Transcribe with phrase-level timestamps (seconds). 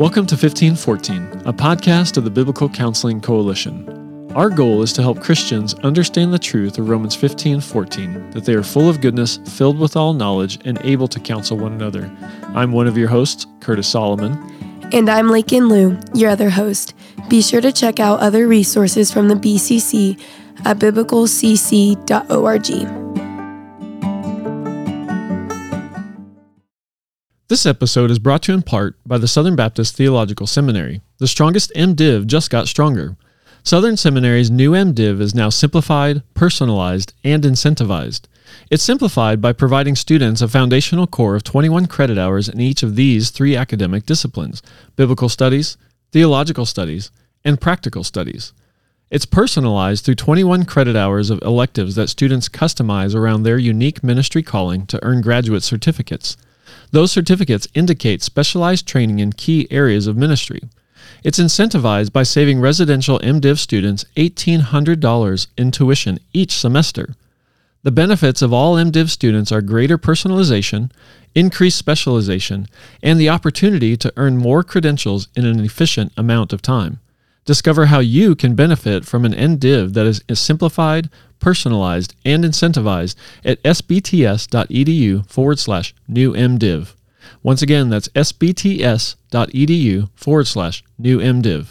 [0.00, 4.32] Welcome to 1514, a podcast of the Biblical Counseling Coalition.
[4.34, 8.62] Our goal is to help Christians understand the truth of Romans 15:14, that they are
[8.62, 12.10] full of goodness, filled with all knowledge, and able to counsel one another.
[12.54, 14.38] I'm one of your hosts, Curtis Solomon.
[14.90, 16.94] And I'm Lakin Liu, your other host.
[17.28, 20.16] Be sure to check out other resources from the BCC
[20.64, 23.19] at biblicalcc.org.
[27.50, 31.00] This episode is brought to you in part by the Southern Baptist Theological Seminary.
[31.18, 33.16] The strongest MDiv just got stronger.
[33.64, 38.28] Southern Seminary's new MDiv is now simplified, personalized, and incentivized.
[38.70, 42.94] It's simplified by providing students a foundational core of 21 credit hours in each of
[42.94, 44.62] these three academic disciplines
[44.94, 45.76] biblical studies,
[46.12, 47.10] theological studies,
[47.44, 48.52] and practical studies.
[49.10, 54.44] It's personalized through 21 credit hours of electives that students customize around their unique ministry
[54.44, 56.36] calling to earn graduate certificates.
[56.92, 60.60] Those certificates indicate specialized training in key areas of ministry.
[61.22, 67.14] It's incentivized by saving residential MDiv students $1,800 in tuition each semester.
[67.82, 70.90] The benefits of all MDiv students are greater personalization,
[71.34, 72.66] increased specialization,
[73.02, 77.00] and the opportunity to earn more credentials in an efficient amount of time.
[77.44, 81.08] Discover how you can benefit from an MDiv that is simplified,
[81.40, 86.94] personalized, and incentivized at sbts.edu forward slash new MDiv.
[87.42, 89.16] Once again, that's sbts.edu
[90.14, 91.66] forward slash new MDiv.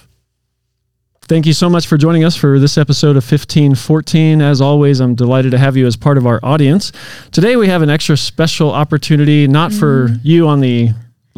[1.30, 4.42] Thank you so much for joining us for this episode of 1514.
[4.42, 6.92] As always, I'm delighted to have you as part of our audience.
[7.32, 10.16] Today, we have an extra special opportunity, not for mm-hmm.
[10.24, 10.90] you on the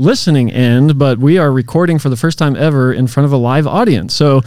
[0.01, 3.37] listening end, but we are recording for the first time ever in front of a
[3.37, 4.15] live audience.
[4.15, 4.41] So,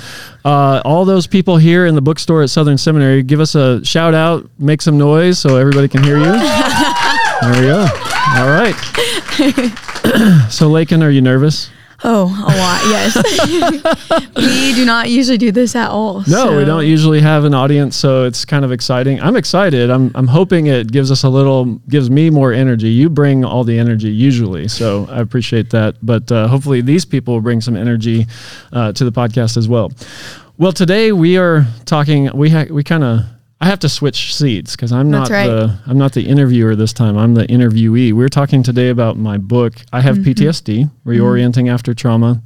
[0.45, 4.15] uh, all those people here in the bookstore at Southern Seminary, give us a shout
[4.15, 6.25] out, make some noise so everybody can hear you.
[6.25, 7.87] there we go.
[8.37, 8.75] All right.
[10.51, 11.71] so, Lakin, are you nervous?
[12.07, 13.17] Oh, a lot, yes.
[14.37, 16.19] we do not usually do this at all.
[16.21, 19.21] No, so- we don't usually have an audience, so it's kind of exciting.
[19.23, 19.91] I'm excited.
[19.91, 22.89] I'm I'm hoping it gives us a little, gives me more energy.
[22.91, 25.97] You bring all the energy usually, so I appreciate that.
[26.03, 28.27] But uh, hopefully, these people will bring some energy
[28.73, 29.91] uh, to the podcast as well.
[30.59, 32.31] Well, today we are talking.
[32.37, 33.21] We ha- we kind of.
[33.65, 35.47] I have to switch seats because I'm not right.
[35.47, 37.17] the I'm not the interviewer this time.
[37.17, 38.13] I'm the interviewee.
[38.13, 39.77] We're talking today about my book.
[39.91, 40.33] I have Mm-hmm.
[40.33, 42.43] PTSD, reorienting after trauma.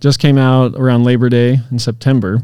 [0.00, 2.42] Just came out around Labor Day in September.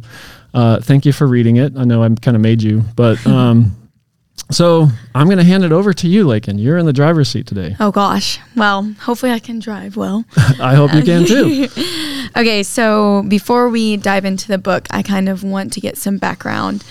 [0.54, 1.76] Uh, thank you for reading it.
[1.76, 3.76] I know I kind of made you, but um,
[4.50, 6.58] so I'm going to hand it over to you, Lakin.
[6.58, 7.76] You're in the driver's seat today.
[7.80, 8.40] Oh gosh.
[8.56, 10.24] Well, hopefully I can drive well.
[10.58, 11.68] I hope you can too.
[12.36, 16.16] okay, so before we dive into the book, I kind of want to get some
[16.16, 16.82] background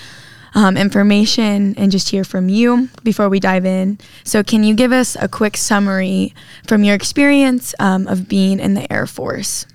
[0.56, 3.98] um, information and just hear from you before we dive in.
[4.24, 6.34] So, can you give us a quick summary
[6.66, 9.66] from your experience um, of being in the Air Force?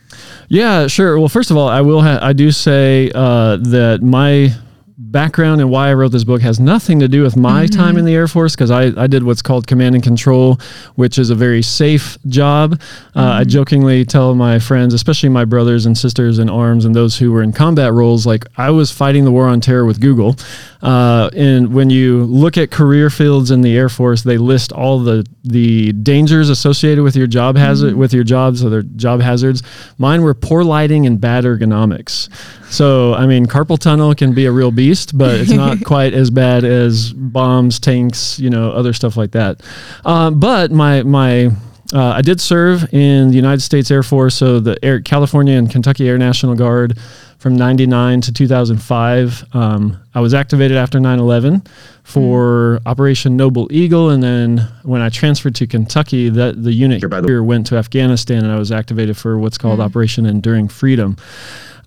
[0.50, 1.18] Yeah, sure.
[1.18, 2.02] Well, first of all, I will.
[2.02, 4.54] Ha- I do say uh, that my
[5.02, 8.06] background and why I wrote this book has nothing to do with my time in
[8.06, 10.60] the Air Force because I, I did what's called command and control,
[10.96, 12.80] which is a very safe job.
[13.16, 17.18] Uh, I jokingly tell my friends, especially my brothers and sisters in arms and those
[17.18, 20.36] who were in combat roles, like I was fighting the war on terror with Google.
[20.82, 25.00] Uh, and when you look at career fields in the Air Force, they list all
[25.00, 29.64] the the dangers associated with your job hazard with your jobs, so they're job hazards.
[29.98, 32.30] Mine were poor lighting and bad ergonomics.
[32.72, 36.30] So I mean, carpal tunnel can be a real beast, but it's not quite as
[36.30, 39.62] bad as bombs, tanks, you know, other stuff like that.
[40.06, 41.52] Uh, but my my
[41.94, 45.70] uh, I did serve in the United States Air Force, so the Air, California and
[45.70, 46.98] Kentucky Air National Guard
[47.38, 49.56] from 99 to 2005.
[49.56, 51.64] Um, I was activated after 9 11
[52.04, 54.10] for Operation Noble Eagle.
[54.12, 58.52] And then when I transferred to Kentucky, that the unit here went to Afghanistan and
[58.52, 61.18] I was activated for what's called Operation Enduring Freedom.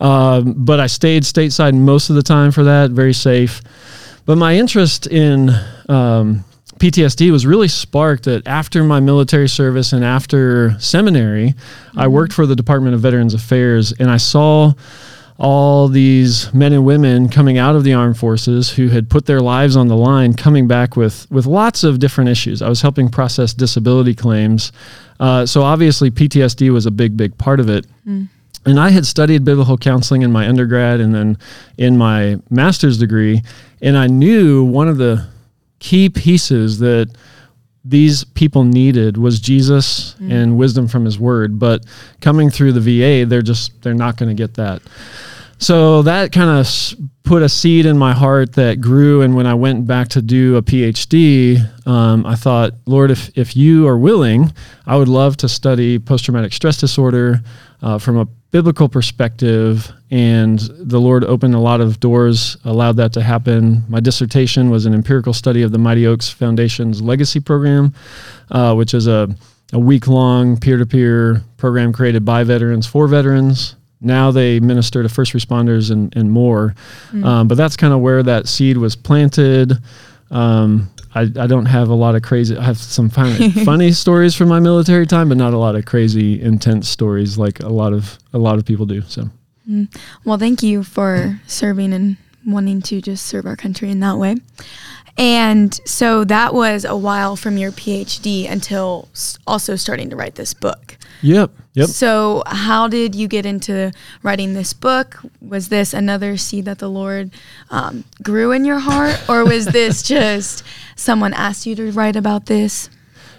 [0.00, 3.62] Um, but I stayed stateside most of the time for that, very safe.
[4.26, 5.50] But my interest in
[5.88, 6.44] um,
[6.78, 11.54] PTSD was really sparked that after my military service and after seminary,
[11.96, 14.72] I worked for the Department of Veterans Affairs and I saw
[15.36, 19.40] all these men and women coming out of the armed forces who had put their
[19.40, 22.62] lives on the line coming back with with lots of different issues.
[22.62, 24.70] I was helping process disability claims.
[25.18, 27.86] Uh, so obviously ptsd was a big big part of it
[28.66, 31.38] and I had studied biblical counseling in my undergrad and then
[31.76, 33.42] in my master's degree.
[33.82, 35.28] And I knew one of the
[35.78, 37.14] key pieces that
[37.84, 41.58] these people needed was Jesus and wisdom from his word.
[41.58, 41.84] But
[42.22, 44.80] coming through the VA, they're just, they're not going to get that.
[45.58, 46.66] so that kind of
[47.24, 49.20] put a seed in my heart that grew.
[49.20, 53.54] And when I went back to do a PhD, um, I thought, Lord, if, if
[53.54, 54.52] you are willing,
[54.86, 57.42] I would love to study post traumatic stress disorder
[57.82, 59.90] uh, from a biblical perspective.
[60.12, 63.82] And the Lord opened a lot of doors, allowed that to happen.
[63.88, 67.92] My dissertation was an empirical study of the Mighty Oaks Foundation's legacy program,
[68.52, 69.28] uh, which is a,
[69.72, 73.74] a week long peer to peer program created by veterans for veterans.
[74.00, 76.76] Now they minister to first responders and, and more.
[77.08, 77.24] Mm-hmm.
[77.24, 79.72] Um, but that's kind of where that seed was planted.
[80.30, 82.56] Um, I, I don't have a lot of crazy.
[82.56, 85.84] I have some funny, funny stories from my military time, but not a lot of
[85.84, 89.02] crazy, intense stories like a lot of a lot of people do.
[89.02, 89.30] So,
[89.68, 89.94] mm.
[90.24, 92.16] well, thank you for serving and
[92.46, 94.36] wanting to just serve our country in that way.
[95.16, 99.08] And so that was a while from your PhD until
[99.46, 100.98] also starting to write this book.
[101.22, 101.50] Yep.
[101.74, 101.88] Yep.
[101.88, 105.18] So, how did you get into writing this book?
[105.40, 107.30] Was this another seed that the Lord
[107.70, 110.64] um, grew in your heart, or was this just
[110.96, 112.88] someone asked you to write about this?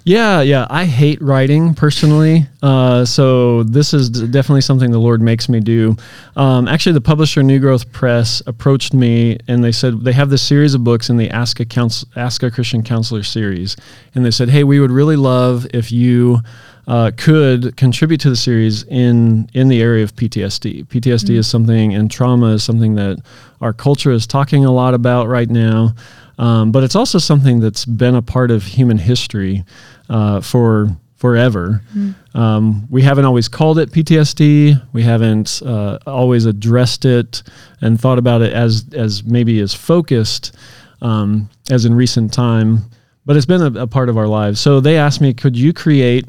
[0.05, 0.67] Yeah, yeah.
[0.69, 2.45] I hate writing personally.
[2.61, 5.97] Uh, so this is definitely something the Lord makes me do.
[6.35, 10.43] Um, actually, the publisher New Growth Press approached me and they said they have this
[10.43, 13.75] series of books in the Ask a, Counsel- Ask a Christian Counselor series.
[14.13, 16.41] And they said, hey, we would really love if you
[16.87, 20.85] uh, could contribute to the series in in the area of PTSD.
[20.85, 21.33] PTSD mm-hmm.
[21.35, 23.21] is something, and trauma is something that
[23.61, 25.95] our culture is talking a lot about right now.
[26.37, 29.63] Um, but it's also something that's been a part of human history
[30.09, 31.81] uh, for forever.
[31.95, 32.37] Mm-hmm.
[32.37, 34.81] Um, we haven't always called it PTSD.
[34.93, 37.41] We haven't uh, always addressed it
[37.81, 40.55] and thought about it as as maybe as focused
[41.01, 42.79] um, as in recent time.
[43.25, 44.59] But it's been a, a part of our lives.
[44.59, 46.27] So they asked me, could you create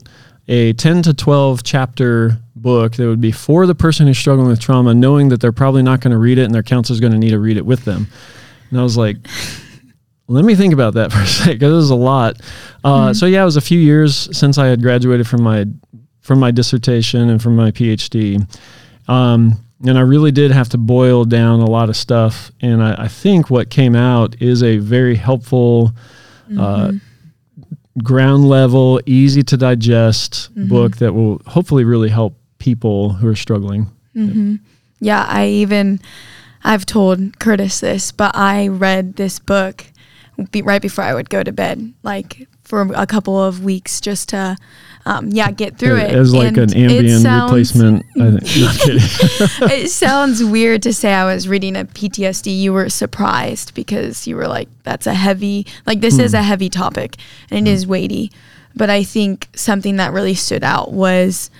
[0.48, 4.60] a 10 to 12 chapter book that would be for the person who's struggling with
[4.60, 7.18] trauma, knowing that they're probably not going to read it and their counselor's going to
[7.18, 8.06] need to read it with them.
[8.70, 9.16] And I was like,
[10.28, 12.40] let me think about that for a second because it was a lot.
[12.84, 13.12] Uh, mm-hmm.
[13.12, 15.66] So yeah, it was a few years since I had graduated from my
[16.20, 18.44] from my dissertation and from my PhD.
[19.06, 22.50] Um, and I really did have to boil down a lot of stuff.
[22.60, 25.92] And I, I think what came out is a very helpful
[26.46, 26.60] uh, mm-hmm.
[26.60, 26.92] uh,
[28.02, 30.68] ground level, easy to digest mm-hmm.
[30.68, 33.86] book that will hopefully really help people who are struggling.
[34.14, 34.56] Mm-hmm.
[35.00, 36.00] Yeah, I even
[36.64, 39.86] I've told Curtis this, but I read this book
[40.50, 44.28] be, right before I would go to bed, like for a couple of weeks, just
[44.30, 44.56] to
[45.06, 46.12] um, yeah, get through it.
[46.12, 48.06] As like and an Ambien sounds, replacement.
[48.20, 48.42] I think.
[49.72, 52.58] it sounds weird to say I was reading a PTSD.
[52.58, 55.66] You were surprised because you were like, "That's a heavy.
[55.86, 56.38] Like this is hmm.
[56.38, 57.16] a heavy topic,
[57.50, 58.32] and it is weighty."
[58.74, 61.50] But I think something that really stood out was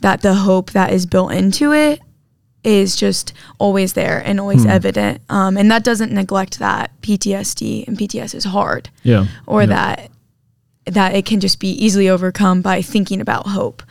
[0.00, 2.00] that the hope that is built into it
[2.64, 4.70] is just always there and always hmm.
[4.70, 5.22] evident.
[5.30, 8.90] Um, and that doesn't neglect that PTSD and PTS is hard.
[9.04, 9.26] Yeah.
[9.46, 9.66] Or yeah.
[9.66, 10.10] that
[10.86, 13.82] that it can just be easily overcome by thinking about hope,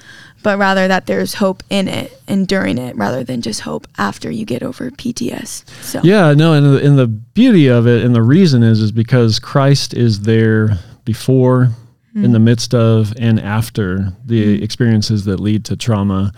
[0.44, 4.32] but rather that there's hope in it and during it rather than just hope after
[4.32, 5.68] you get over PTS.
[5.84, 8.92] So Yeah, no, and the, and the beauty of it and the reason is is
[8.92, 11.70] because Christ is there before,
[12.16, 12.26] mm-hmm.
[12.26, 12.46] in the hmm.
[12.46, 14.64] midst of, and after the mm-hmm.
[14.64, 16.32] experiences that lead to trauma.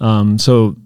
[0.00, 0.76] Um, so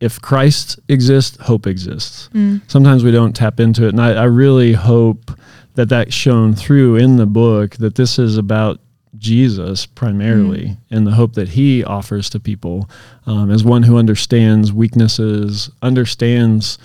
[0.00, 2.28] if Christ exists, hope exists.
[2.34, 2.60] Mm.
[2.66, 5.30] Sometimes we don't tap into it, and I, I really hope
[5.74, 8.80] that that shone through in the book that this is about
[9.18, 10.76] Jesus primarily mm.
[10.90, 12.88] and the hope that he offers to people
[13.26, 16.78] um, as one who understands weaknesses, understands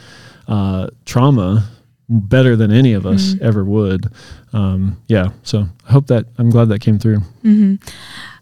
[0.48, 1.67] uh, trauma
[2.10, 3.41] better than any of us mm.
[3.41, 4.12] ever would.
[4.53, 7.20] Um, yeah, so I hope that I'm glad that came through.
[7.44, 7.75] Mm-hmm.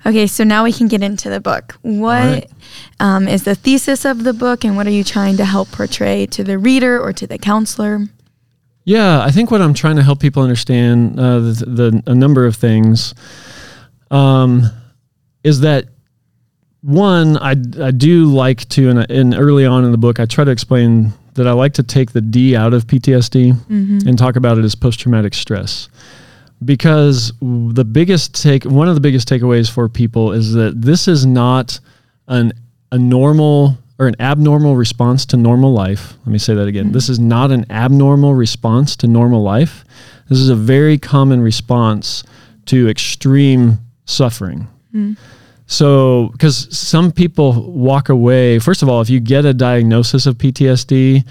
[0.08, 1.78] Okay, so now we can get into the book.
[1.82, 2.52] What right.
[3.00, 6.28] um, is the thesis of the book, and what are you trying to help portray
[6.28, 8.06] to the reader or to the counselor?
[8.86, 12.46] Yeah, I think what I'm trying to help people understand uh, the, the, a number
[12.46, 13.16] of things
[14.12, 14.62] um,
[15.44, 15.88] is that
[16.82, 20.44] one, I, I do like to, and, and early on in the book, I try
[20.44, 24.08] to explain that I like to take the D out of PTSD mm-hmm.
[24.08, 25.90] and talk about it as post traumatic stress.
[26.64, 31.26] Because the biggest take, one of the biggest takeaways for people is that this is
[31.26, 31.80] not
[32.28, 32.54] an
[32.92, 36.14] a normal or an abnormal response to normal life.
[36.26, 36.86] Let me say that again.
[36.86, 36.94] Mm-hmm.
[36.94, 39.86] This is not an abnormal response to normal life.
[40.28, 42.24] This is a very common response
[42.66, 44.68] to extreme suffering.
[44.94, 45.14] Mm-hmm.
[45.68, 50.38] So, because some people walk away, first of all, if you get a diagnosis of
[50.38, 51.26] PTSD,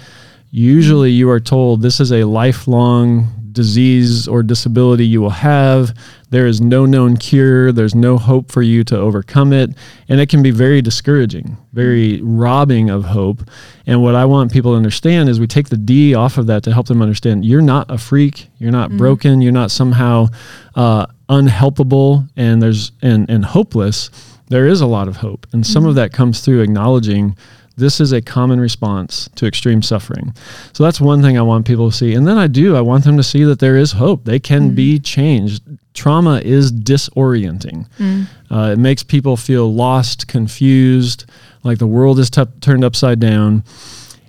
[0.51, 5.97] usually you are told this is a lifelong disease or disability you will have.
[6.29, 7.71] There is no known cure.
[7.71, 9.71] There's no hope for you to overcome it.
[10.07, 13.49] And it can be very discouraging, very robbing of hope.
[13.87, 16.63] And what I want people to understand is we take the D off of that
[16.63, 18.49] to help them understand you're not a freak.
[18.59, 18.97] You're not mm-hmm.
[18.97, 19.41] broken.
[19.41, 20.27] You're not somehow
[20.75, 24.09] uh, unhelpable and there's and, and hopeless.
[24.47, 25.47] There is a lot of hope.
[25.53, 25.89] And some mm-hmm.
[25.89, 27.35] of that comes through acknowledging
[27.77, 30.33] this is a common response to extreme suffering.
[30.73, 32.13] So that's one thing I want people to see.
[32.13, 34.23] And then I do, I want them to see that there is hope.
[34.23, 34.75] They can mm.
[34.75, 35.63] be changed.
[35.93, 37.87] Trauma is disorienting.
[37.97, 38.27] Mm.
[38.49, 41.25] Uh, it makes people feel lost, confused,
[41.63, 43.63] like the world is t- turned upside down.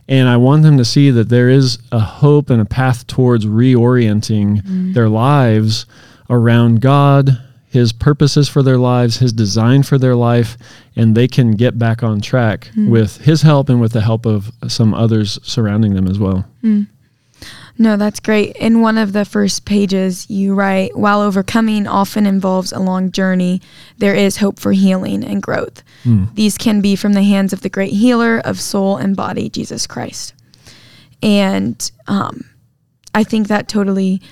[0.08, 3.44] And I want them to see that there is a hope and a path towards
[3.44, 4.94] reorienting mm.
[4.94, 5.86] their lives
[6.30, 7.38] around God,
[7.76, 10.56] his purposes for their lives, his design for their life,
[10.96, 12.88] and they can get back on track mm.
[12.88, 16.46] with his help and with the help of some others surrounding them as well.
[16.64, 16.86] Mm.
[17.76, 18.56] No, that's great.
[18.56, 23.60] In one of the first pages, you write While overcoming often involves a long journey,
[23.98, 25.82] there is hope for healing and growth.
[26.04, 26.34] Mm.
[26.34, 29.86] These can be from the hands of the great healer of soul and body, Jesus
[29.86, 30.32] Christ.
[31.22, 32.48] And um,
[33.14, 34.22] I think that totally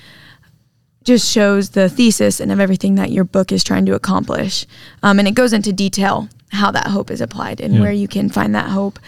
[1.05, 4.65] just shows the thesis and of everything that your book is trying to accomplish.
[5.03, 7.81] Um, and it goes into detail how that hope is applied and yeah.
[7.81, 8.99] where you can find that hope.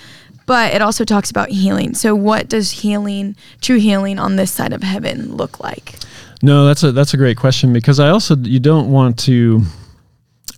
[0.46, 1.94] But it also talks about healing.
[1.94, 5.96] So, what does healing, true healing on this side of heaven, look like?
[6.42, 9.64] No, that's a that's a great question because I also you don't want to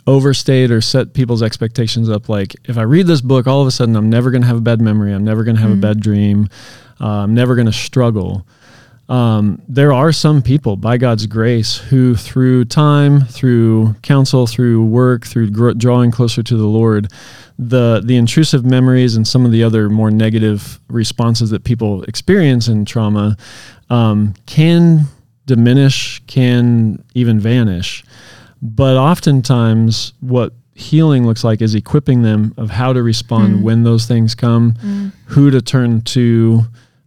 [0.05, 2.29] overstate or set people's expectations up.
[2.29, 4.57] Like if I read this book, all of a sudden I'm never going to have
[4.57, 5.11] a bad memory.
[5.11, 5.79] I'm never going to have mm-hmm.
[5.79, 6.49] a bad dream.
[7.01, 8.45] Uh, I'm never going to struggle
[9.09, 15.25] um, there are some people, by God's grace, who through time, through counsel, through work,
[15.25, 17.11] through gr- drawing closer to the Lord,
[17.57, 22.67] the the intrusive memories and some of the other more negative responses that people experience
[22.67, 23.35] in trauma
[23.89, 25.05] um, can
[25.47, 28.03] diminish, can even vanish.
[28.61, 33.61] But oftentimes, what healing looks like is equipping them of how to respond mm.
[33.63, 35.11] when those things come, mm.
[35.25, 36.61] who to turn to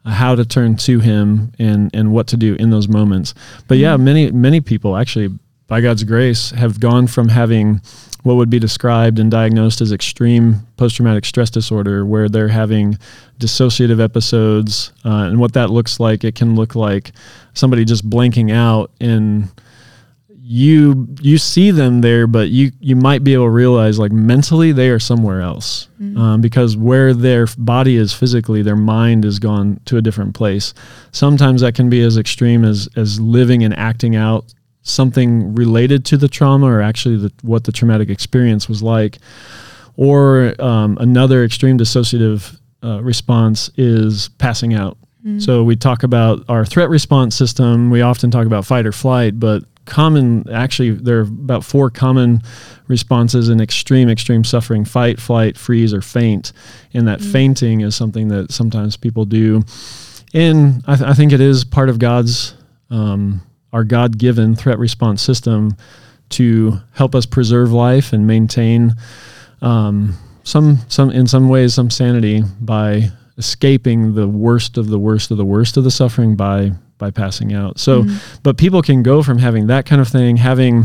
[0.04, 3.34] how to turn to him and and what to do in those moments
[3.68, 4.04] but yeah mm-hmm.
[4.04, 5.28] many many people actually
[5.68, 7.80] by god's grace have gone from having
[8.22, 12.96] what would be described and diagnosed as extreme post-traumatic stress disorder where they're having
[13.38, 17.12] dissociative episodes uh, and what that looks like it can look like
[17.54, 19.48] somebody just blanking out and
[20.44, 24.72] you you see them there, but you you might be able to realize like mentally
[24.72, 26.18] they are somewhere else mm-hmm.
[26.18, 30.74] um, because where their body is physically, their mind has gone to a different place.
[31.12, 36.16] Sometimes that can be as extreme as as living and acting out something related to
[36.16, 39.18] the trauma or actually the, what the traumatic experience was like.
[39.96, 44.98] Or um, another extreme dissociative uh, response is passing out.
[45.24, 45.38] Mm-hmm.
[45.38, 47.90] So we talk about our threat response system.
[47.90, 52.42] We often talk about fight or flight, but common actually there are about four common
[52.88, 54.84] responses in extreme extreme suffering.
[54.84, 56.52] Fight flight freeze or faint.
[56.94, 57.32] And that mm.
[57.32, 59.62] fainting is something that sometimes people do.
[60.34, 62.54] And I, th- I think it is part of god's
[62.90, 65.76] um, our god-given threat response system
[66.30, 68.94] to help us preserve life and maintain
[69.62, 75.30] um, some some in some ways some sanity by escaping the worst of the worst
[75.30, 77.80] of the worst of the suffering by by passing out.
[77.80, 78.38] So, mm-hmm.
[78.44, 80.84] but people can go from having that kind of thing, having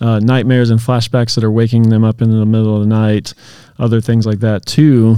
[0.00, 3.34] uh, nightmares and flashbacks that are waking them up in the middle of the night,
[3.78, 5.16] other things like that, to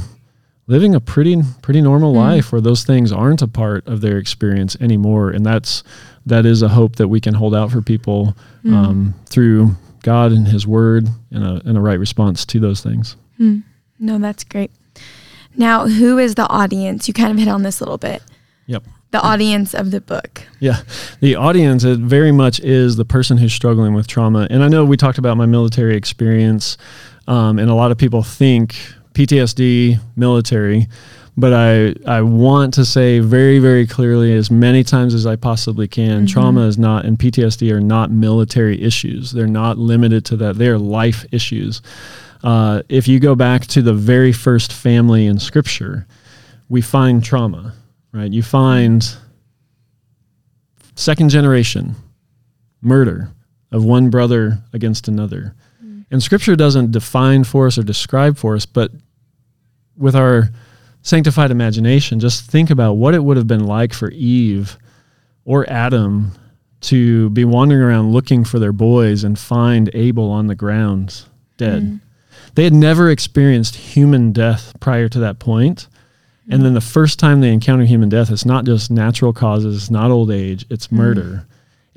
[0.66, 2.30] living a pretty pretty normal mm-hmm.
[2.30, 5.30] life where those things aren't a part of their experience anymore.
[5.30, 5.85] And that's
[6.26, 8.75] that is a hope that we can hold out for people mm-hmm.
[8.75, 13.14] um, through God and His Word and a, and a right response to those things.
[13.38, 13.62] Mm.
[14.00, 14.73] No, that's great.
[15.57, 17.07] Now, who is the audience?
[17.07, 18.21] You kind of hit on this a little bit.
[18.66, 20.43] Yep the audience of the book.
[20.61, 20.83] Yeah,
[21.21, 24.47] the audience it very much is the person who's struggling with trauma.
[24.50, 26.76] And I know we talked about my military experience,
[27.26, 28.76] um, and a lot of people think
[29.14, 30.87] PTSD, military,
[31.37, 35.88] but I I want to say very very clearly as many times as I possibly
[35.88, 36.26] can, mm-hmm.
[36.26, 39.33] trauma is not and PTSD are not military issues.
[39.33, 40.57] They're not limited to that.
[40.57, 41.83] They are life issues.
[42.43, 46.07] Uh, if you go back to the very first family in Scripture,
[46.71, 47.75] we find trauma
[48.12, 48.31] right?
[48.31, 49.17] You find
[50.95, 51.95] second generation
[52.83, 53.31] murder
[53.73, 55.55] of one brother against another.
[55.85, 56.05] Mm.
[56.11, 58.90] And scripture doesn't define for us or describe for us, but
[59.97, 60.50] with our
[61.02, 64.76] sanctified imagination, just think about what it would have been like for Eve
[65.45, 66.33] or Adam
[66.83, 71.25] to be wandering around looking for their boys and find Abel on the ground
[71.57, 71.83] dead.
[71.83, 72.00] Mm.
[72.55, 75.88] They had never experienced human death prior to that point.
[76.50, 79.90] And then the first time they encounter human death, it's not just natural causes, it's
[79.90, 80.92] not old age, it's mm.
[80.92, 81.47] murder.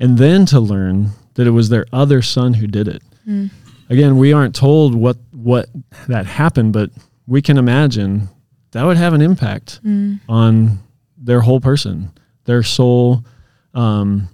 [0.00, 3.02] and then to learn that it was their other son who did it.
[3.28, 3.50] Mm.
[3.90, 5.68] Again, we aren't told what what
[6.08, 6.90] that happened, but
[7.26, 8.28] we can imagine
[8.72, 10.20] that would have an impact Mm.
[10.28, 10.78] on
[11.16, 12.10] their whole person,
[12.44, 13.24] their soul.
[13.74, 14.28] Um,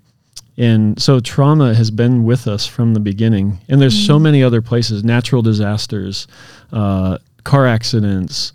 [0.57, 3.59] and so trauma has been with us from the beginning.
[3.69, 6.27] And there's so many other places natural disasters,
[6.73, 8.53] uh, car accidents,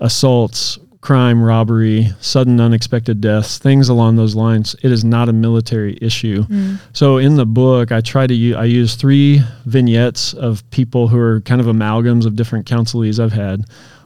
[0.00, 4.74] assaults, crime, robbery, sudden unexpected deaths, things along those lines.
[4.82, 6.44] It is not a military issue.
[6.44, 6.78] Mm.
[6.92, 11.18] So in the book, I try to use, I use three vignettes of people who
[11.18, 13.64] are kind of amalgams of different counselees I've had.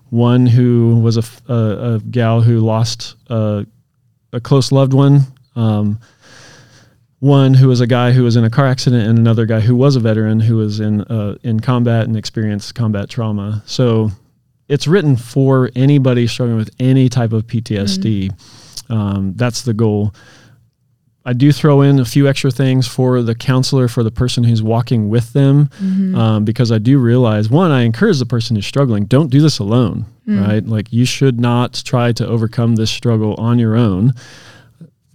[0.08, 3.66] One who was a a gal who lost a,
[4.32, 5.20] a close loved one.
[5.54, 6.00] Um,
[7.18, 9.74] one who was a guy who was in a car accident, and another guy who
[9.74, 13.62] was a veteran who was in uh, in combat and experienced combat trauma.
[13.66, 14.10] So
[14.68, 18.30] it's written for anybody struggling with any type of PTSD.
[18.90, 20.14] Um, that's the goal.
[21.24, 24.62] I do throw in a few extra things for the counselor, for the person who's
[24.62, 25.68] walking with them,
[26.14, 29.58] um, because I do realize one, I encourage the person who's struggling, don't do this
[29.58, 30.64] alone, right?
[30.64, 34.12] Like you should not try to overcome this struggle on your own.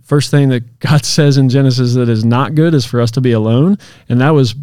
[0.03, 3.21] First thing that God says in Genesis that is not good is for us to
[3.21, 3.77] be alone,
[4.09, 4.53] and that was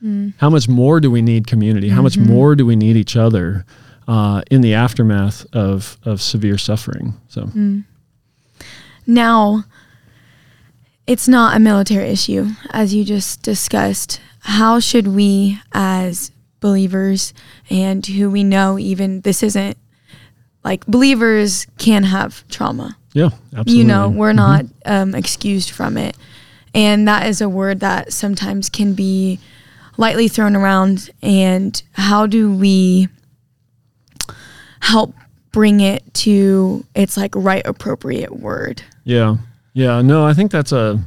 [0.00, 0.32] pre-fall.
[0.38, 1.88] How much more do we need community?
[1.88, 3.64] How much more do we need each other
[4.06, 7.14] uh, in the aftermath of of severe suffering?
[7.28, 7.50] So.
[9.06, 9.64] Now,
[11.06, 14.20] it's not a military issue, as you just discussed.
[14.40, 17.32] How should we, as believers,
[17.70, 19.76] and who we know, even this isn't
[20.64, 22.96] like believers can have trauma.
[23.14, 23.74] Yeah, absolutely.
[23.74, 24.36] You know, we're Mhm.
[24.36, 26.16] not um, excused from it.
[26.74, 29.38] And that is a word that sometimes can be
[29.98, 31.10] lightly thrown around.
[31.20, 33.08] And how do we
[34.80, 35.14] help
[35.52, 38.82] bring it to its like right appropriate word?
[39.04, 39.36] Yeah,
[39.74, 40.00] yeah.
[40.00, 40.98] No, I think that's a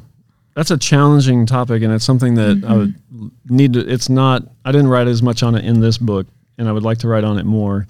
[0.56, 3.28] that's a challenging topic, and it's something that I would mm-hmm.
[3.50, 3.80] need to.
[3.80, 4.44] It's not.
[4.64, 6.28] I didn't write as much on it in this book,
[6.60, 7.88] and I would like to write on it more.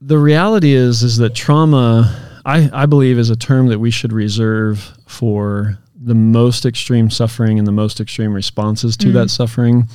[0.00, 2.20] The reality is, is that trauma.
[2.46, 7.58] I, I believe is a term that we should reserve for the most extreme suffering
[7.58, 9.88] and the most extreme responses to that suffering.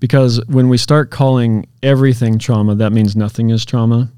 [0.00, 4.12] Because when we start calling everything trauma, that means nothing is trauma.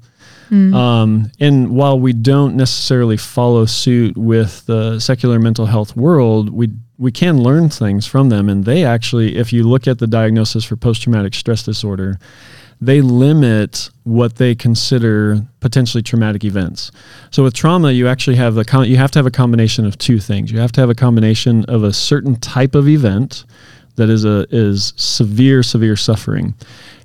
[0.73, 6.69] Um, and while we don't necessarily follow suit with the secular mental health world, we
[6.97, 8.47] we can learn things from them.
[8.49, 12.19] And they actually, if you look at the diagnosis for post traumatic stress disorder,
[12.81, 16.91] they limit what they consider potentially traumatic events.
[17.29, 19.97] So with trauma, you actually have a con- you have to have a combination of
[19.99, 20.51] two things.
[20.51, 23.45] You have to have a combination of a certain type of event
[23.97, 26.55] that is a is severe severe suffering,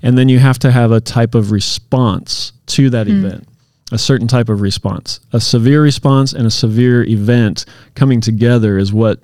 [0.03, 3.25] and then you have to have a type of response to that hmm.
[3.25, 3.49] event.
[3.93, 5.21] A certain type of response.
[5.33, 9.21] A severe response and a severe event coming together is what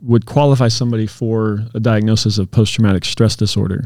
[0.00, 3.84] would qualify somebody for a diagnosis of post traumatic stress disorder.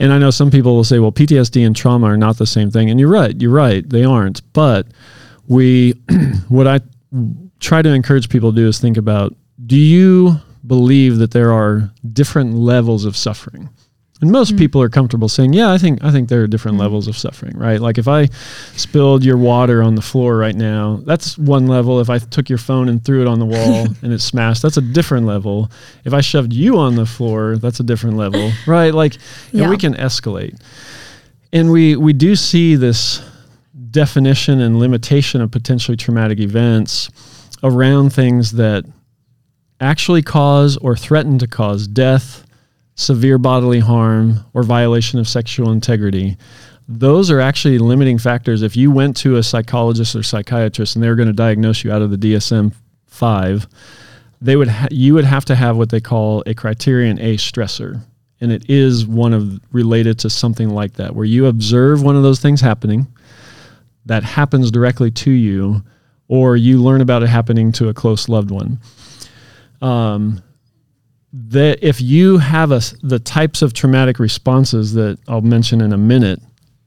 [0.00, 2.70] And I know some people will say, well, PTSD and trauma are not the same
[2.70, 2.88] thing.
[2.88, 4.40] And you're right, you're right, they aren't.
[4.54, 4.86] But
[5.46, 5.92] we,
[6.48, 6.80] what I
[7.60, 9.36] try to encourage people to do is think about
[9.66, 10.36] do you
[10.66, 13.68] believe that there are different levels of suffering?
[14.20, 14.56] And most hmm.
[14.56, 16.82] people are comfortable saying, "Yeah, I think I think there are different hmm.
[16.82, 17.80] levels of suffering, right?
[17.80, 18.26] Like if I
[18.76, 22.00] spilled your water on the floor right now, that's one level.
[22.00, 24.76] If I took your phone and threw it on the wall and it smashed, that's
[24.76, 25.70] a different level.
[26.04, 28.92] If I shoved you on the floor, that's a different level, right?
[28.94, 29.14] Like,
[29.52, 29.70] and Yeah.
[29.70, 30.60] we can escalate.
[31.52, 33.22] And we we do see this
[33.90, 37.10] definition and limitation of potentially traumatic events
[37.62, 38.84] around things that
[39.80, 42.44] actually cause or threaten to cause death,
[43.00, 46.36] severe bodily harm, or violation of sexual integrity.
[46.86, 48.62] Those are actually limiting factors.
[48.62, 51.92] If you went to a psychologist or psychiatrist and they were going to diagnose you
[51.92, 52.74] out of the DSM
[53.06, 53.66] 5,
[54.40, 58.02] they would ha- you would have to have what they call a criterion A stressor.
[58.40, 62.22] And it is one of related to something like that, where you observe one of
[62.22, 63.06] those things happening
[64.06, 65.82] that happens directly to you,
[66.28, 68.78] or you learn about it happening to a close loved one
[69.82, 70.42] um,
[71.32, 75.98] that if you have a, the types of traumatic responses that I'll mention in a
[75.98, 76.40] minute,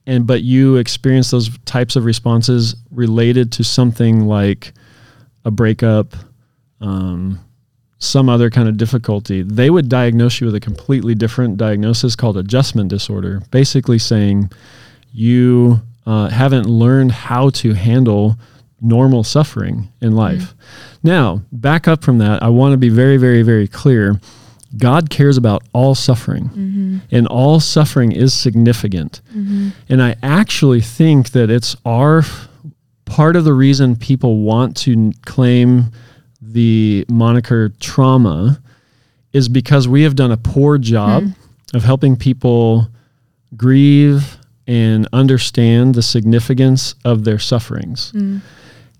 [0.06, 4.74] and but you experience those types of responses related to something like
[5.46, 6.16] a breakup,
[6.82, 7.40] um,
[8.00, 12.36] some other kind of difficulty, they would diagnose you with a completely different diagnosis called
[12.38, 14.52] adjustment disorder, basically saying
[15.14, 18.38] you uh, haven't learned how to handle
[18.84, 20.18] normal suffering in mm-hmm.
[20.18, 20.54] life.
[21.02, 24.20] Now, back up from that, I want to be very, very, very clear.
[24.78, 26.98] God cares about all suffering, mm-hmm.
[27.12, 29.22] and all suffering is significant.
[29.36, 29.70] Mm-hmm.
[29.90, 32.24] And I actually think that it's our
[33.06, 35.92] part of the reason people want to claim
[36.42, 38.62] the moniker trauma
[39.34, 41.76] is because we have done a poor job hmm.
[41.76, 42.88] of helping people
[43.58, 48.12] grieve and understand the significance of their sufferings.
[48.12, 48.38] Hmm.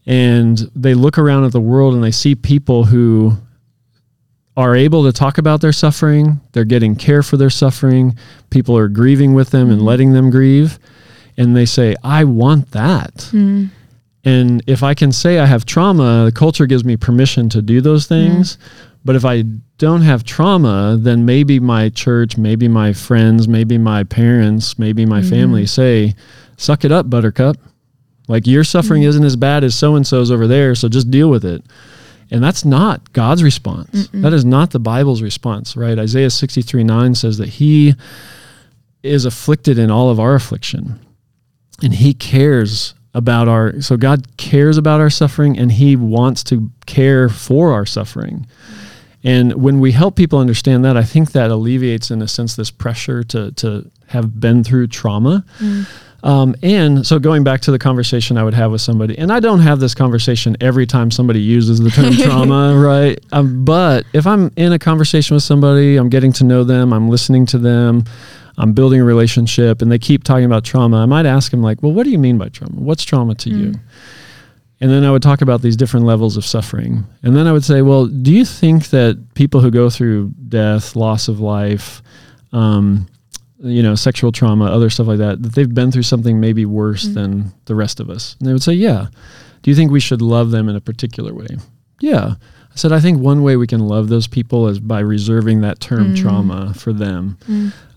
[0.06, 3.38] And they look around at the world and they see people who
[4.56, 8.16] are able to talk about their suffering, they're getting care for their suffering,
[8.50, 9.88] people are grieving with them and mm-hmm.
[9.88, 10.78] letting them grieve,
[11.38, 13.14] and they say, I want that.
[13.16, 13.66] Mm-hmm.
[14.26, 17.82] And if I can say I have trauma, the culture gives me permission to do
[17.82, 18.58] those things.
[19.04, 19.44] But if I
[19.78, 25.20] don't have trauma, then maybe my church, maybe my friends, maybe my parents, maybe my
[25.20, 25.30] mm-hmm.
[25.30, 26.16] family say,
[26.56, 27.58] suck it up, buttercup.
[28.28, 29.10] Like your suffering mm-hmm.
[29.10, 31.64] isn't as bad as so and so's over there, so just deal with it.
[32.32, 34.08] And that's not God's response.
[34.14, 36.00] That is not the Bible's response, right?
[36.00, 37.94] Isaiah 63 9 says that He
[39.04, 41.00] is afflicted in all of our affliction.
[41.84, 46.72] And He cares about our, so God cares about our suffering and He wants to
[46.86, 48.48] care for our suffering.
[49.24, 52.72] And when we help people understand that, I think that alleviates, in a sense, this
[52.72, 55.46] pressure to, to have been through trauma.
[55.60, 55.88] Mm.
[56.24, 59.42] Um, and so going back to the conversation I would have with somebody, and I
[59.42, 63.20] don't have this conversation every time somebody uses the term trauma, right?
[63.34, 67.10] Um, but if I'm in a conversation with somebody, I'm getting to know them, I'm
[67.10, 68.06] listening to them,
[68.58, 71.84] I'm building a relationship, and they keep talking about trauma, I might ask them like,
[71.84, 72.80] "Well, what do you mean by trauma?
[72.80, 73.74] What's trauma to you?"
[74.84, 77.06] And then I would talk about these different levels of suffering.
[77.22, 80.98] And then I would say, well, do you think that people who go through death,
[80.98, 82.04] loss of life,
[82.52, 83.08] um,
[83.64, 87.04] you know, sexual trauma, other stuff like that, that they've been through something maybe worse
[87.04, 88.36] than the rest of us?
[88.40, 89.08] And they would say, yeah.
[89.62, 91.48] Do you think we should love them in a particular way?
[92.02, 92.36] Yeah.
[92.74, 95.80] I said, I think one way we can love those people is by reserving that
[95.80, 97.38] term trauma for them.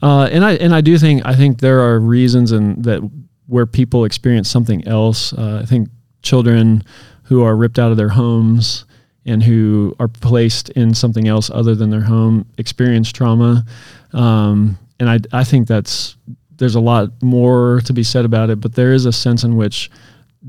[0.03, 3.01] Uh, and I and I do think I think there are reasons and that
[3.47, 5.33] where people experience something else.
[5.33, 5.89] Uh, I think
[6.23, 6.85] children
[7.25, 8.85] who are ripped out of their homes
[9.25, 13.65] and who are placed in something else other than their home experience trauma.
[14.13, 16.17] Um, and I, I think that's
[16.57, 19.57] there's a lot more to be said about it, but there is a sense in
[19.57, 19.91] which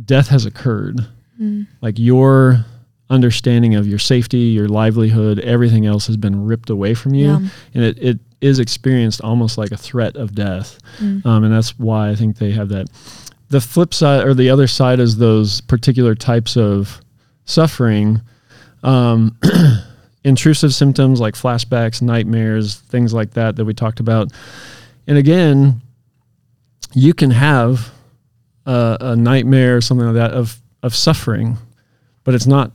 [0.06, 1.06] death has occurred.
[1.82, 2.66] Like your
[3.10, 7.40] understanding of your safety, your livelihood, everything else has been ripped away from you, Yeah.
[7.76, 10.80] and it, it is experienced almost like a threat of death.
[11.00, 12.88] Um, and that's why I think they have that.
[13.50, 17.00] The flip side or the other side is those particular types of
[17.46, 18.22] suffering.
[18.84, 19.38] Um,
[20.24, 24.32] intrusive symptoms like flashbacks, nightmares, things like that that we talked about.
[25.08, 25.82] And again,
[26.94, 27.92] you can have
[28.66, 31.58] a, a nightmare or something like that of of suffering,
[32.24, 32.72] but it's not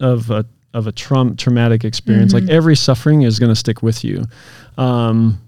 [0.00, 2.32] of a of a traum- traumatic experience.
[2.32, 4.24] Like every suffering is going to stick with you.
[4.76, 5.40] Um,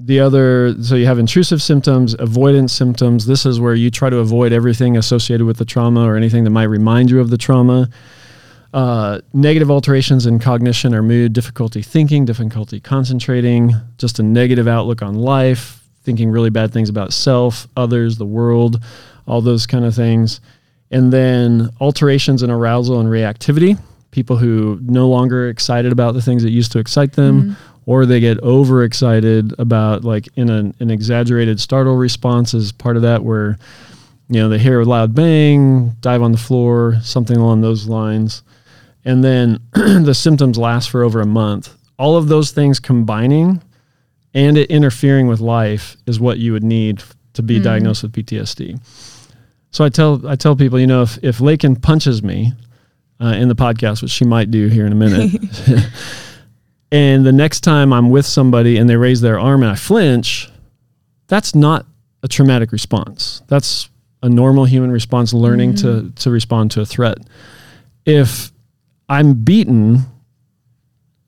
[0.00, 3.24] the other, so you have intrusive symptoms, avoidance symptoms.
[3.24, 6.50] This is where you try to avoid everything associated with the trauma or anything that
[6.50, 7.88] might remind you of the trauma.
[8.72, 15.02] Uh, negative alterations in cognition or mood, difficulty thinking, difficulty concentrating, just a negative outlook
[15.02, 18.82] on life, thinking really bad things about self, others, the world,
[19.26, 20.40] all those kind of things.
[20.90, 23.78] And then alterations in arousal and reactivity,
[24.10, 28.20] people who no longer excited about the things that used to excite them, or they
[28.20, 33.58] get overexcited about like in an, an exaggerated startle response is part of that where
[34.28, 38.42] you know they hear a loud bang, dive on the floor, something along those lines
[39.04, 41.74] and then the symptoms last for over a month.
[41.98, 43.62] All of those things combining
[44.34, 47.02] and it interfering with life is what you would need
[47.34, 48.80] to be diagnosed with PTSD.
[49.70, 52.52] So I tell I tell people, you know, if if Lakin punches me
[53.20, 55.40] uh, in the podcast, which she might do here in a minute,
[56.92, 60.50] and the next time I'm with somebody and they raise their arm and I flinch,
[61.26, 61.86] that's not
[62.22, 63.42] a traumatic response.
[63.48, 63.88] That's
[64.22, 67.18] a normal human response, learning to to respond to a threat.
[68.04, 68.52] If
[69.12, 70.04] I'm beaten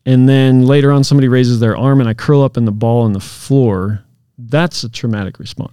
[0.07, 3.03] and then later on somebody raises their arm and I curl up in the ball
[3.03, 4.05] on the floor,
[4.39, 5.73] that's a traumatic response,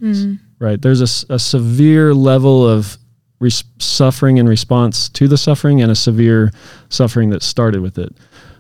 [0.60, 0.82] right?
[0.82, 2.98] There's a severe level of
[3.40, 6.52] res- suffering in response to the suffering and a severe
[6.90, 8.16] suffering that started with it.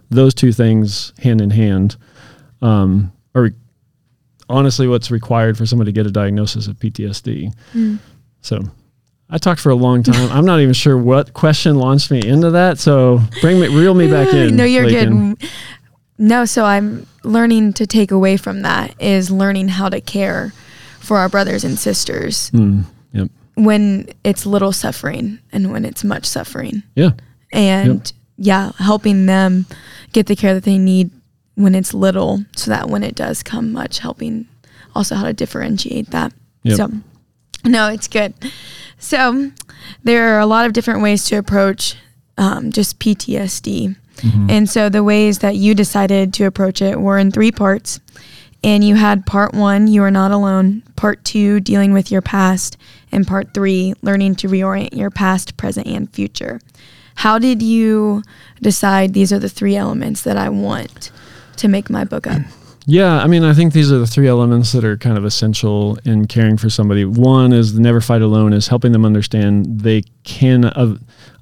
[0.09, 1.95] Those two things, hand in hand,
[2.61, 3.51] um, are
[4.49, 7.53] honestly what's required for somebody to get a diagnosis of PTSD.
[8.41, 8.61] So
[9.31, 10.29] I talked for a long time.
[10.31, 12.79] I'm not even sure what question launched me into that.
[12.79, 14.55] So bring me, reel me back in.
[14.57, 15.35] no, you're Lakin.
[15.35, 15.49] good.
[16.17, 20.53] No, so I'm learning to take away from that is learning how to care
[20.99, 23.29] for our brothers and sisters Mm, yep.
[23.55, 26.83] when it's little suffering and when it's much suffering.
[26.95, 27.11] Yeah.
[27.53, 29.65] And yeah, helping them
[30.13, 31.09] get the care that they need
[31.55, 34.47] when it's little so that when it does come much, helping
[34.93, 36.33] also how to differentiate that.
[36.63, 36.77] Yep.
[36.77, 36.91] So,
[37.65, 38.33] no, it's good.
[38.97, 39.51] So,
[40.03, 41.95] there are a lot of different ways to approach
[42.37, 43.95] um, just PTSD.
[44.17, 44.49] Mm-hmm.
[44.49, 47.99] And so the ways that you decided to approach it were in three parts.
[48.63, 52.77] And you had part one, you are not alone, part two, dealing with your past,
[53.11, 56.59] and part three, learning to reorient your past, present, and future.
[57.15, 58.21] How did you
[58.61, 61.11] decide these are the three elements that I want
[61.57, 62.41] to make my book up?
[62.87, 65.99] Yeah, I mean, I think these are the three elements that are kind of essential
[66.03, 67.05] in caring for somebody.
[67.05, 70.65] One is the never fight alone, is helping them understand they can.
[70.65, 70.97] Uh,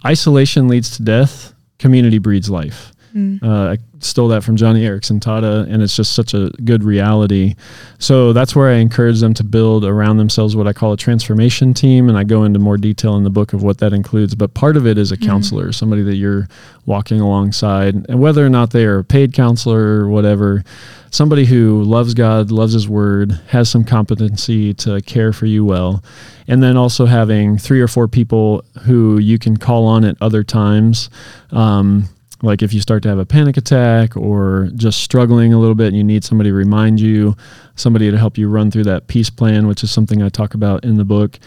[0.06, 1.54] isolation leads to death.
[1.78, 2.92] Community breeds life.
[3.16, 3.42] Mm.
[3.44, 7.56] Uh, I stole that from Joni Eareckson Tada, and it's just such a good reality.
[7.98, 11.74] So that's where I encourage them to build around themselves what I call a transformation
[11.74, 14.36] team, and I go into more detail in the book of what that includes.
[14.36, 15.26] But part of it is a Mm.
[15.26, 16.48] counselor, somebody that you're
[16.86, 20.64] walking alongside, and whether or not they are a paid counselor or whatever,
[21.12, 26.04] somebody who loves God, loves His Word, has some competency to care for you well,
[26.48, 30.44] and then also having three or four people who you can call on at other
[30.44, 31.10] times.
[31.52, 32.06] Um,
[32.42, 35.88] like if you start to have a panic attack or just struggling a little bit
[35.88, 37.36] and you need somebody to remind you,
[37.76, 40.84] somebody to help you run through that peace plan, which is something I talk about
[40.86, 41.40] in the book.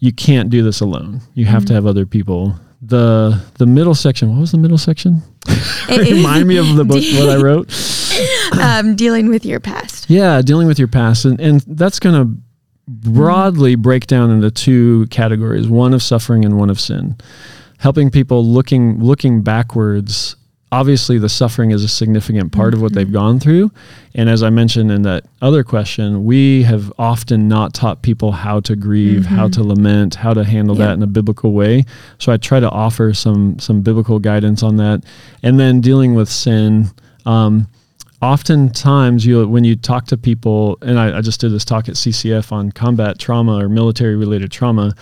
[0.00, 1.20] You can't do this alone.
[1.34, 2.56] You have to have other people.
[2.82, 5.22] The the middle section, what was the middle section?
[5.88, 7.72] Remind me of the book what I wrote.
[8.60, 10.10] um, dealing with your past.
[10.10, 11.24] Yeah, dealing with your past.
[11.24, 12.42] And, and that's going to
[12.86, 17.16] broadly break down into two categories one of suffering and one of sin.
[17.84, 20.36] Helping people looking looking backwards.
[20.72, 23.70] Obviously, the suffering is a significant part of what they've gone through.
[24.14, 28.60] And as I mentioned in that other question, we have often not taught people how
[28.60, 30.86] to grieve, how to lament, how to handle Yeah.
[30.86, 31.84] that in a biblical way.
[32.18, 35.04] So I try to offer some some biblical guidance on that.
[35.42, 36.88] And then dealing with sin.
[37.26, 37.66] Um,
[38.22, 41.96] oftentimes you when you talk to people and I, I just did this talk at
[41.96, 44.94] ccf on combat trauma or military related trauma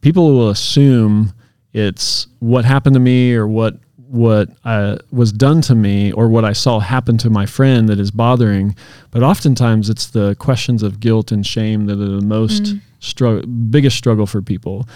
[0.00, 1.32] people will assume
[1.72, 3.76] it's what happened to me or what
[4.08, 8.00] what uh, was done to me or what I saw happen to my friend that
[8.00, 8.74] is bothering.
[9.10, 13.98] But oftentimes it's the questions of guilt and shame that are the most struggle, biggest
[13.98, 14.88] struggle for people.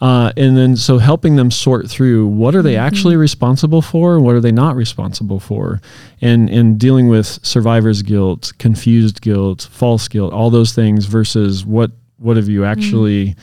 [0.00, 4.24] Uh, and then so helping them sort through what are they actually responsible for and
[4.24, 5.80] what are they not responsible for
[6.20, 11.90] and and dealing with survivor's guilt confused guilt false guilt all those things versus what
[12.18, 13.34] what have you actually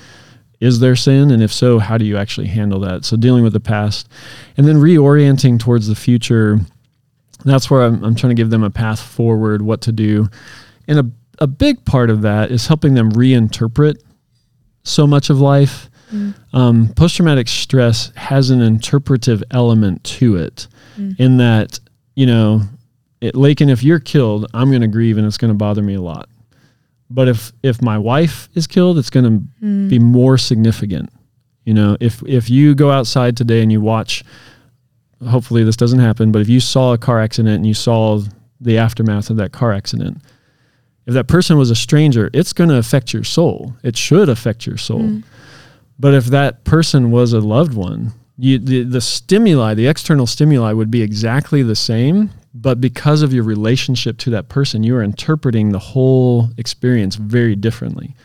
[0.65, 1.31] is there sin?
[1.31, 3.05] And if so how do you actually handle that?
[3.05, 4.09] So dealing with the past
[4.57, 6.59] and then reorienting towards the future.
[7.43, 10.27] That's where I'm, I'm trying to give them a path forward what to do.
[10.87, 14.01] And a, a big part of that is helping them reinterpret
[14.83, 15.89] so much of life.
[16.53, 20.67] Um, post-traumatic stress has an interpretive element to it
[21.19, 21.79] in that
[22.15, 22.61] you know
[23.21, 25.95] it, Lakin, if you're killed i'm going to grieve and it's going to bother me
[25.95, 26.29] a lot
[27.15, 29.87] but if if my wife is killed it's going to hmm.
[29.87, 31.09] be more significant.
[31.63, 34.23] You know if if you go outside today and you watch
[35.27, 38.21] hopefully this doesn't happen but if you saw a car accident and you saw
[38.59, 40.21] the aftermath of that car accident
[41.07, 43.75] if that person was a stranger it's going to affect your soul.
[43.81, 45.01] It should affect your soul.
[45.01, 45.19] Hmm.
[45.97, 50.71] But if that person was a loved one you, the, the stimuli the external stimuli
[50.73, 55.03] would be exactly the same but because of your relationship to that person you are
[55.03, 58.15] interpreting the whole experience very differently.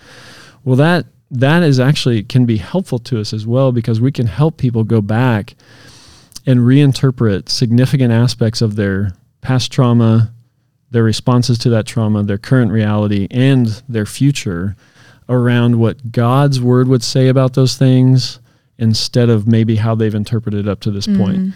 [0.65, 4.27] Well that that is actually can be helpful to us as well because we can
[4.27, 5.55] help people go back
[6.47, 10.33] and reinterpret significant aspects of their past trauma
[10.91, 14.75] their responses to that trauma their current reality and their future
[15.29, 18.41] around what God's word would say about those things
[18.81, 21.23] instead of maybe how they've interpreted up to this mm-hmm.
[21.23, 21.53] point.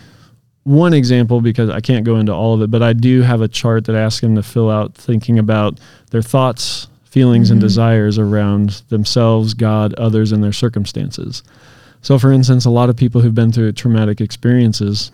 [0.63, 3.49] One example, because I can't go into all of it, but I do have a
[3.49, 7.67] chart that asks them to fill out thinking about their thoughts, feelings, and mm-hmm.
[7.67, 11.43] desires around themselves, God, others, and their circumstances.
[12.03, 15.11] So, for instance, a lot of people who've been through traumatic experiences,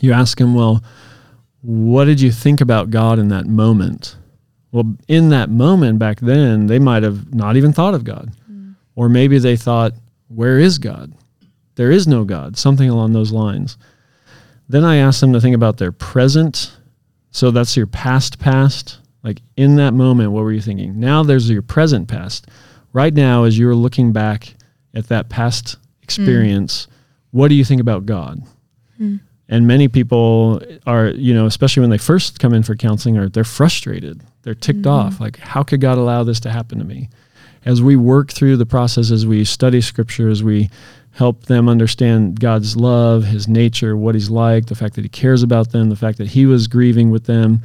[0.00, 0.82] you ask them, well,
[1.62, 4.16] what did you think about God in that moment?
[4.72, 8.32] Well, in that moment back then, they might have not even thought of God.
[8.50, 8.76] Mm.
[8.94, 9.92] Or maybe they thought,
[10.30, 11.12] where is God?
[11.74, 13.76] There is no God, something along those lines.
[14.68, 16.76] Then I ask them to think about their present.
[17.30, 18.98] So that's your past past.
[19.22, 21.00] Like in that moment, what were you thinking?
[21.00, 22.46] Now there's your present past.
[22.92, 24.54] Right now, as you're looking back
[24.94, 26.86] at that past experience,
[27.30, 28.42] what do you think about God?
[28.96, 29.16] Hmm.
[29.48, 33.28] And many people are, you know, especially when they first come in for counseling, are
[33.28, 34.22] they're frustrated.
[34.42, 34.90] They're ticked hmm.
[34.90, 35.20] off.
[35.20, 37.08] Like, how could God allow this to happen to me?
[37.64, 40.70] As we work through the process, as we study scripture, as we
[41.12, 45.42] help them understand God's love, his nature, what he's like, the fact that he cares
[45.42, 47.60] about them, the fact that he was grieving with them,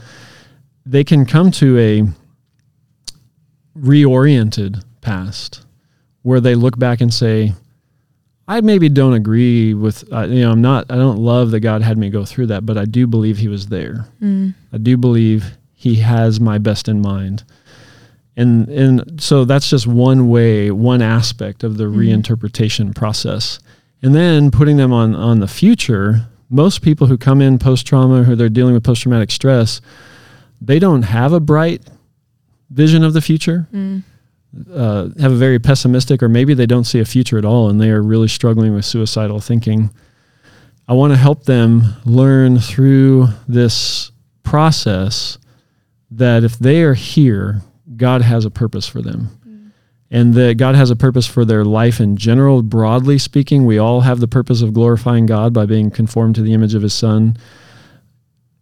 [0.86, 2.04] they can come to a
[3.78, 5.66] reoriented past
[6.24, 7.54] where they look back and say,
[8.48, 11.82] I maybe don't agree with, uh, you know, I'm not, I don't love that God
[11.82, 14.08] had me go through that, but I do believe He was there.
[14.22, 14.54] Mm.
[14.72, 17.44] I do believe He has my best in mind.
[18.38, 22.24] And, and so that's just one way, one aspect of the Mhm.
[22.24, 23.60] reinterpretation process.
[24.04, 28.24] And then putting them on, on the future, most people who come in post trauma,
[28.24, 29.80] who they're dealing with post traumatic stress,
[30.62, 31.82] they don't have a bright
[32.70, 34.04] vision of the future Mm.
[34.74, 37.80] uh, have a very pessimistic, or maybe they don't see a future at all and
[37.80, 39.90] they are really struggling with suicidal thinking.
[40.88, 44.12] I want to help them learn through this
[44.44, 45.38] process
[46.12, 47.62] that if they are here,
[47.98, 49.30] God has a purpose for them.
[50.12, 53.66] And that God has a purpose for their life in general, broadly speaking.
[53.66, 56.84] We all have the purpose of glorifying God by being conformed to the image of
[56.84, 57.36] His Son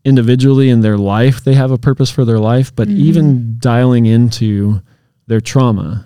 [0.05, 2.97] individually in their life they have a purpose for their life but Mhm.
[2.97, 4.81] even dialing into
[5.27, 6.05] their trauma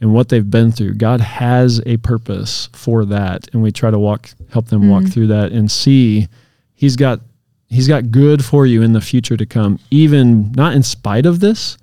[0.00, 3.98] and what they've been through god has a purpose for that and we try to
[4.00, 5.12] walk help them walk Mhm.
[5.12, 6.26] through that and see
[6.74, 7.20] he's got
[7.68, 11.38] he's got good for you in the future to come even not in spite of
[11.38, 11.78] this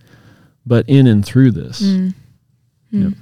[0.68, 2.14] but in and through this Mm.
[2.94, 3.04] Mm.
[3.04, 3.14] Yep.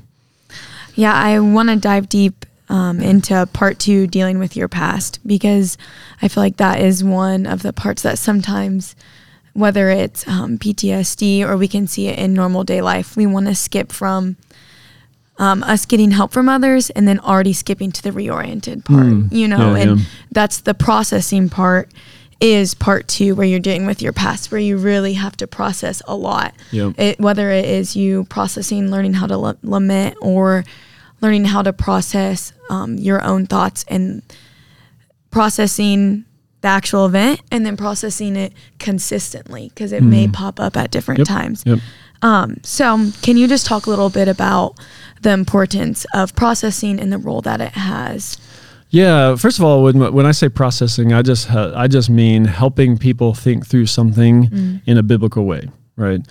[0.96, 5.78] Yeah, I want to dive deep um, into part two, dealing with your past, because
[6.22, 8.96] I feel like that is one of the parts that sometimes,
[9.54, 13.48] whether it's um, PTSD or we can see it in normal day life, we want
[13.48, 14.38] to skip from
[15.38, 19.28] um, us getting help from others and then already skipping to the reoriented part, Hmm.
[19.32, 20.06] you know, Yeah, and yeah.
[20.32, 21.90] that's the processing part
[22.54, 26.02] is part two where you're dealing with your past where you really have to process
[26.08, 27.00] a lot Yep.
[27.00, 30.64] it, whether it is you processing learning how to la- lament or
[31.22, 34.22] learning how to process um, your own thoughts and
[35.32, 36.26] processing
[36.62, 40.34] the actual event and then processing it consistently because it may Mm.
[40.34, 41.28] pop up at different Yep.
[41.28, 41.80] times Yep.
[42.22, 44.76] um, so can you just talk a little bit about
[45.22, 48.38] the importance of processing and the role that it has
[48.90, 52.46] Yeah, first of all, when when I say processing, I just ha- I just mean
[52.46, 54.82] helping people think through something Mm.
[54.86, 56.22] in a biblical way, right?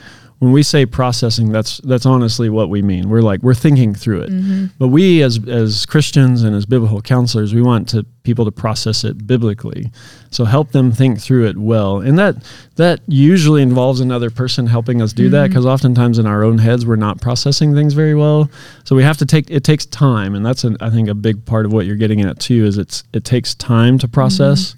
[0.45, 3.09] When we say processing, that's that's honestly what we mean.
[3.09, 4.31] We're like we're thinking through it.
[4.31, 4.67] Mm-hmm.
[4.79, 9.05] But we as as Christians and as biblical counselors, we want to people to process
[9.05, 9.91] it biblically.
[10.31, 12.01] So help them think through it well.
[12.01, 12.37] And that
[12.77, 15.49] that usually involves another person helping us do that Mhm.
[15.49, 18.51] because oftentimes in our own heads we're not processing things very well.
[18.85, 21.47] So we have to take it takes time and that's an, I think a big
[21.47, 24.77] part of what you're getting at too is it's it takes time to process.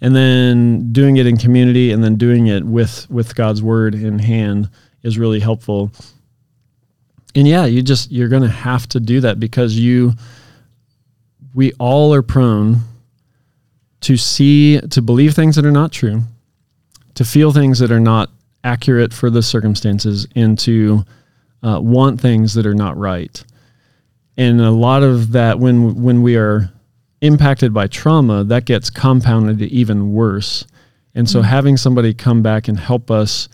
[0.00, 4.20] And then doing it in community and then doing it with with God's word in
[4.20, 4.68] hand
[5.02, 5.90] is really helpful.
[7.34, 10.12] And yeah you just you're going to have to do that because you
[11.54, 12.80] we all are prone
[14.02, 16.22] to see to believe things that are not true
[17.14, 18.30] to feel things that are not
[18.64, 21.04] accurate for the circumstances and to
[21.62, 23.44] uh, want things that are not right.
[24.36, 26.70] And a lot of that when when we are
[27.20, 30.66] impacted by trauma that gets compounded to even worse.
[31.14, 31.44] And so Mhm.
[31.44, 33.48] having somebody come back and help us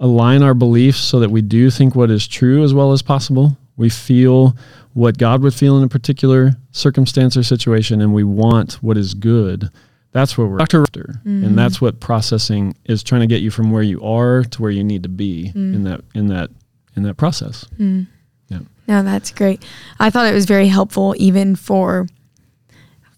[0.00, 3.56] align our beliefs so that we do think what is true as well as possible.
[3.76, 4.56] We feel
[4.92, 9.14] what God would feel in a particular circumstance or situation, and we want what is
[9.14, 9.68] good.
[10.12, 10.84] That's what we're after,
[11.26, 11.44] Mhm.
[11.44, 14.70] and that's what processing is trying to get you from where you are to where
[14.70, 15.74] you need to be Mm.
[15.74, 16.50] in that in that
[16.96, 17.64] in that process.
[17.80, 18.06] Mm.
[18.48, 18.58] Yeah.
[18.86, 19.64] No, that's great.
[19.98, 22.06] I thought it was very helpful even for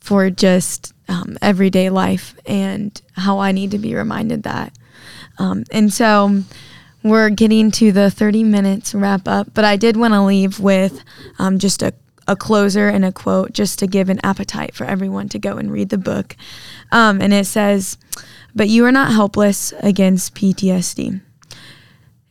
[0.01, 4.73] for just um, everyday life and how I need to be reminded that.
[5.39, 6.43] Um, and so
[7.03, 11.03] we're getting to the 30 minutes wrap up, but I did want to leave with
[11.39, 11.95] um, just a,
[12.27, 15.71] a closer and a quote just to give an appetite for everyone to go and
[15.71, 16.37] read the book.
[16.91, 17.97] Um, and it says,
[18.55, 21.21] But you are not helpless against PTSD.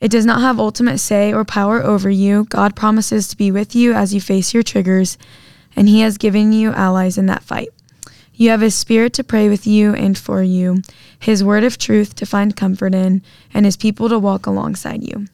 [0.02, 2.46] It does not have ultimate say or power over you.
[2.46, 5.18] God promises to be with you as you face your triggers,
[5.76, 7.70] and He has given you allies in that fight.
[8.36, 10.82] You have His Spirit to pray with you and for you,
[11.20, 13.22] His word of truth to find comfort in,
[13.54, 15.28] and His people to walk alongside you.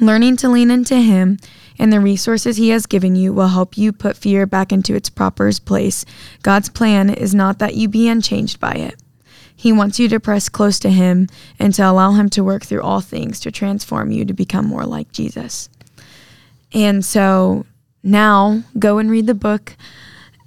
[0.00, 1.38] Learning to lean into Him
[1.78, 5.10] and the resources He has given you will help you put fear back into its
[5.10, 6.04] proper place.
[6.42, 8.94] God's plan is not that you be unchanged by it.
[9.56, 11.26] He wants you to press close to Him
[11.58, 14.84] and to allow Him to work through all things to transform you to become more
[14.84, 15.68] like Jesus.
[16.72, 17.66] And so
[18.02, 19.76] now go and read the book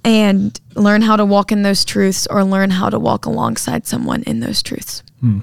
[0.04, 4.22] and learn how to walk in those truths or learn how to walk alongside someone
[4.24, 5.02] in those truths.
[5.20, 5.40] Hmm.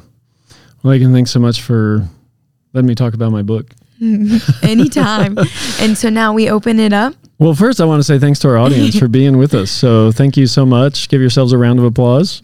[0.84, 2.08] Well, again, thanks so much for
[2.74, 3.72] letting me talk about my book.
[4.64, 5.38] Anytime.
[5.80, 7.14] and so now we open it up.
[7.38, 9.72] Well, first, I want to say thanks to our audience for being with us.
[9.72, 11.10] So, thank you so much.
[11.10, 12.42] Give yourselves a round of applause.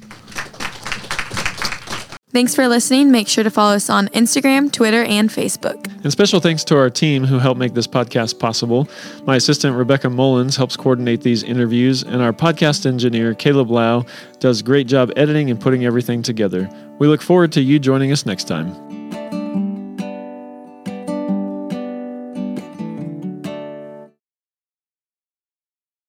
[2.31, 3.09] Thanks for listening.
[3.09, 5.87] Make sure to follow us on Instagram, Twitter, and Facebook.
[6.03, 8.89] And special thanks to our team who helped make this podcast possible.
[9.25, 14.05] My assistant, Rebecca Mullins, helps coordinate these interviews, and our podcast engineer, Caleb Lau,
[14.39, 16.69] does a great job editing and putting everything together.
[16.99, 19.06] We look forward to you joining us next time.